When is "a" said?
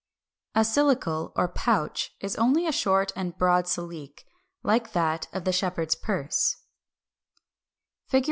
0.59-0.63, 2.65-2.71